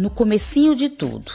[0.00, 1.30] no comecinho de tudo.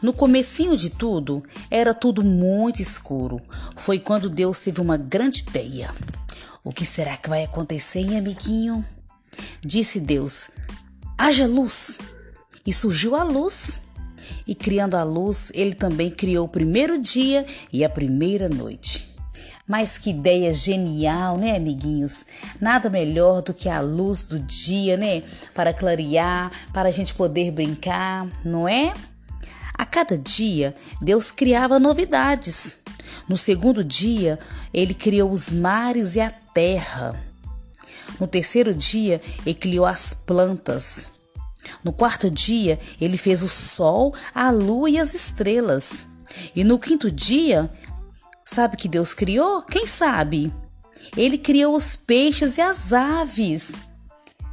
[0.00, 3.38] No comecinho de tudo, era tudo muito escuro.
[3.76, 5.94] Foi quando Deus teve uma grande ideia.
[6.64, 8.82] O que será que vai acontecer, hein, amiguinho?
[9.62, 10.48] Disse Deus:
[11.18, 11.98] haja luz.
[12.64, 13.82] E surgiu a luz.
[14.46, 19.01] E criando a luz, ele também criou o primeiro dia e a primeira noite.
[19.66, 22.26] Mas que ideia genial, né, amiguinhos?
[22.60, 25.22] Nada melhor do que a luz do dia, né?
[25.54, 28.92] Para clarear, para a gente poder brincar, não é?
[29.74, 32.78] A cada dia, Deus criava novidades.
[33.28, 34.38] No segundo dia,
[34.74, 37.18] ele criou os mares e a terra.
[38.18, 41.10] No terceiro dia, ele criou as plantas.
[41.82, 46.06] No quarto dia, ele fez o sol, a lua e as estrelas.
[46.54, 47.70] E no quinto dia,
[48.52, 49.62] sabe que Deus criou?
[49.62, 50.52] Quem sabe?
[51.16, 53.72] Ele criou os peixes e as aves.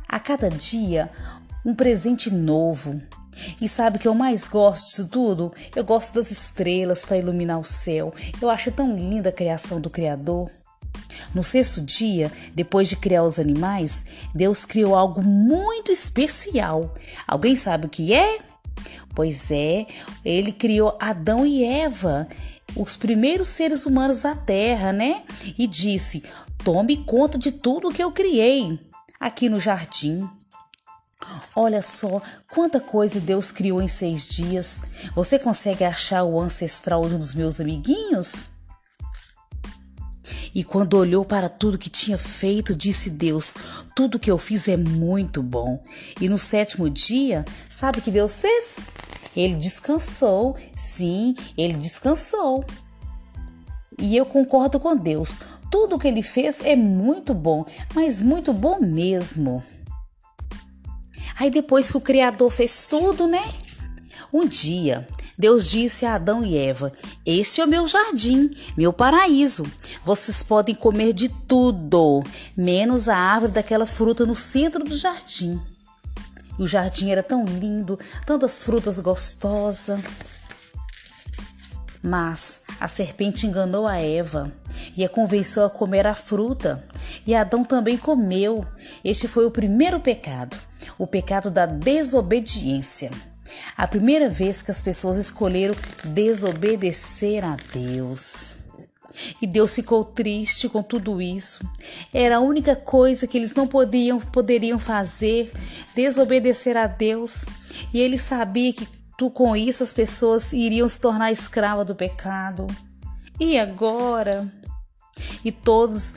[0.07, 1.11] A cada dia,
[1.65, 3.01] um presente novo.
[3.61, 5.53] E sabe o que eu mais gosto disso tudo?
[5.75, 8.13] Eu gosto das estrelas para iluminar o céu.
[8.41, 10.49] Eu acho tão linda a criação do Criador.
[11.33, 16.93] No sexto dia, depois de criar os animais, Deus criou algo muito especial.
[17.27, 18.39] Alguém sabe o que é?
[19.13, 19.85] Pois é,
[20.23, 22.27] ele criou Adão e Eva,
[22.75, 25.23] os primeiros seres humanos da terra, né?
[25.57, 26.23] E disse:
[26.63, 28.79] Tome conta de tudo que eu criei
[29.19, 30.27] aqui no jardim.
[31.55, 34.81] Olha só quanta coisa Deus criou em seis dias.
[35.13, 38.49] Você consegue achar o ancestral de um dos meus amiguinhos?
[40.53, 43.55] E quando olhou para tudo que tinha feito, disse Deus:
[43.95, 45.83] Tudo que eu fiz é muito bom.
[46.19, 48.77] E no sétimo dia, sabe o que Deus fez?
[49.39, 50.57] Ele descansou.
[50.75, 52.61] Sim, ele descansou.
[53.97, 55.39] E eu concordo com Deus.
[55.71, 57.65] Tudo que ele fez é muito bom,
[57.95, 59.63] mas muito bom mesmo.
[61.37, 63.41] Aí depois que o Criador fez tudo, né?
[64.33, 66.91] Um dia, Deus disse a Adão e Eva:
[67.25, 69.65] Este é o meu jardim, meu paraíso.
[70.03, 72.23] Vocês podem comer de tudo,
[72.57, 75.61] menos a árvore daquela fruta no centro do jardim.
[76.59, 80.01] E o jardim era tão lindo, tantas frutas gostosas.
[82.03, 84.51] Mas a serpente enganou a Eva
[84.95, 86.83] e a convenceu a comer a fruta.
[87.25, 88.65] E Adão também comeu.
[89.03, 90.57] Este foi o primeiro pecado,
[90.97, 93.09] o pecado da desobediência.
[93.75, 98.55] A primeira vez que as pessoas escolheram desobedecer a Deus.
[99.41, 101.59] E Deus ficou triste com tudo isso.
[102.13, 105.51] Era a única coisa que eles não podiam, poderiam fazer,
[105.95, 107.45] desobedecer a Deus.
[107.93, 108.87] E ele sabia que
[109.17, 112.67] tu, com isso as pessoas iriam se tornar escravas do pecado.
[113.39, 114.51] E agora?
[115.43, 116.15] E todos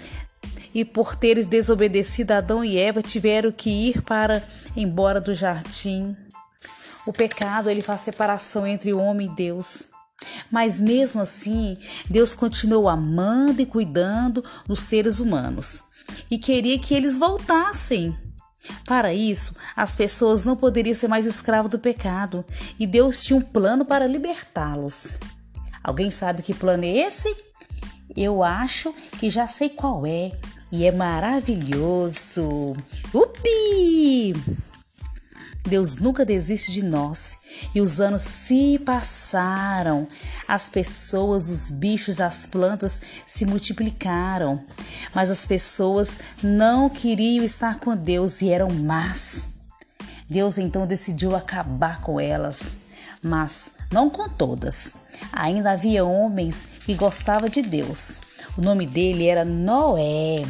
[0.74, 4.42] e por teres desobedecido Adão e Eva tiveram que ir para
[4.76, 6.16] embora do jardim.
[7.06, 9.84] O pecado ele faz separação entre o homem e Deus.
[10.52, 15.82] Mas mesmo assim, Deus continuou amando e cuidando dos seres humanos
[16.30, 18.16] e queria que eles voltassem.
[18.86, 22.44] Para isso, as pessoas não poderiam ser mais escravos do pecado
[22.78, 25.16] e Deus tinha um plano para libertá-los.
[25.82, 27.34] Alguém sabe que plano é esse?
[28.14, 30.32] Eu acho que já sei qual é
[30.70, 32.76] e é maravilhoso.
[33.12, 34.34] Upi!
[35.62, 37.38] Deus nunca desiste de nós.
[37.74, 40.06] E os anos se passaram.
[40.46, 44.62] As pessoas, os bichos, as plantas se multiplicaram.
[45.14, 49.46] Mas as pessoas não queriam estar com Deus e eram más.
[50.28, 52.78] Deus então decidiu acabar com elas,
[53.22, 54.94] mas não com todas.
[55.30, 58.18] Ainda havia homens que gostavam de Deus.
[58.56, 60.44] O nome dele era Noé.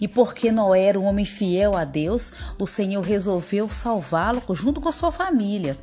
[0.00, 4.90] E porque Noé era um homem fiel a Deus, o Senhor resolveu salvá-lo junto com
[4.90, 5.76] sua família.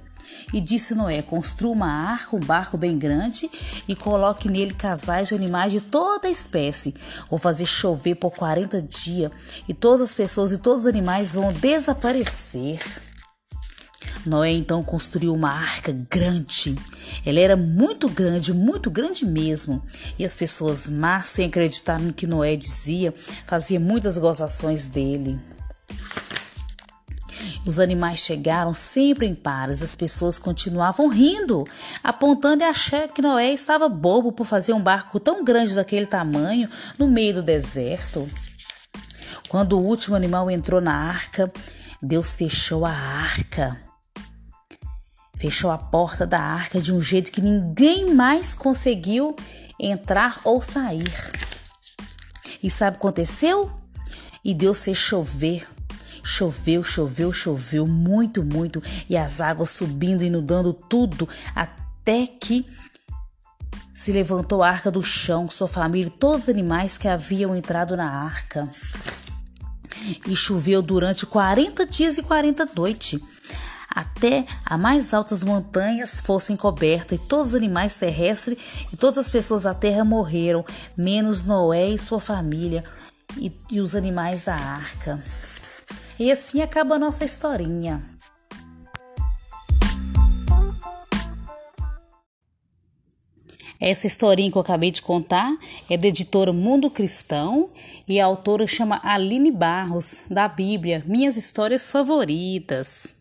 [0.54, 3.50] E disse Noé: Construa uma arca, um barco bem grande,
[3.88, 6.96] e coloque nele casais de animais de toda espécie.
[7.30, 9.32] Vou fazer chover por 40 dias,
[9.68, 12.80] e todas as pessoas e todos os animais vão desaparecer.
[14.26, 16.76] Noé então construiu uma arca grande.
[17.26, 19.82] Ela era muito grande, muito grande mesmo.
[20.20, 23.14] E as pessoas más, sem acreditar no que Noé dizia,
[23.46, 25.40] faziam muitas gozações dele.
[27.66, 31.66] Os animais chegaram sempre em pares, as pessoas continuavam rindo,
[32.02, 36.70] apontando e achando que Noé estava bobo por fazer um barco tão grande daquele tamanho
[36.98, 38.26] no meio do deserto.
[39.50, 41.52] Quando o último animal entrou na arca,
[42.02, 43.87] Deus fechou a arca.
[45.38, 49.36] Fechou a porta da arca de um jeito que ninguém mais conseguiu
[49.80, 51.12] entrar ou sair.
[52.64, 53.72] E sabe o que aconteceu?
[54.44, 55.68] E Deus fez chover.
[56.24, 62.66] Choveu, choveu, choveu muito, muito, e as águas subindo, inundando tudo, até que
[63.94, 67.96] se levantou a arca do chão, sua família e todos os animais que haviam entrado
[67.96, 68.70] na arca.
[70.28, 73.22] E choveu durante 40 dias e 40 noites
[73.98, 79.28] até as mais altas montanhas fossem cobertas, e todos os animais terrestres e todas as
[79.28, 80.64] pessoas da terra morreram,
[80.96, 82.84] menos Noé e sua família
[83.36, 85.20] e, e os animais da arca.
[86.20, 88.04] E assim acaba a nossa historinha.
[93.80, 95.52] Essa historinha que eu acabei de contar
[95.90, 97.68] é da editora Mundo Cristão
[98.08, 103.17] e a autora chama Aline Barros, da Bíblia, Minhas Histórias Favoritas.